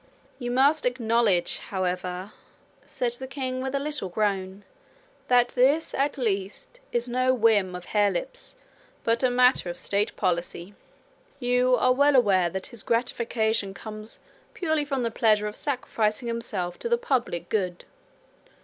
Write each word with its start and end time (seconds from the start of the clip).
'You 0.39 0.49
must 0.49 0.87
acknowledge, 0.87 1.59
however,' 1.59 2.31
the 2.81 3.27
king 3.29 3.59
said, 3.63 3.63
with 3.63 3.75
a 3.75 3.79
little 3.79 4.09
groan, 4.09 4.63
'that 5.27 5.49
this 5.49 5.93
at 5.93 6.17
least 6.17 6.79
is 6.91 7.07
no 7.07 7.35
whim 7.35 7.75
of 7.75 7.85
Harelip's, 7.85 8.55
but 9.03 9.21
a 9.21 9.29
matter 9.29 9.69
of 9.69 9.77
State 9.77 10.15
policy. 10.15 10.73
You 11.39 11.75
are 11.75 11.93
well 11.93 12.15
aware 12.15 12.49
that 12.49 12.65
his 12.73 12.81
gratification 12.81 13.75
comes 13.75 14.21
purely 14.55 14.85
from 14.85 15.03
the 15.03 15.11
pleasure 15.11 15.45
of 15.45 15.55
sacrificing 15.55 16.27
himself 16.27 16.79
to 16.79 16.89
the 16.89 16.97
public 16.97 17.47
good. 17.49 17.85